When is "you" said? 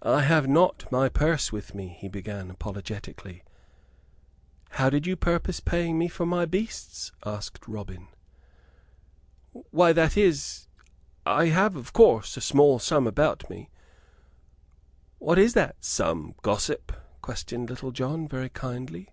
5.06-5.16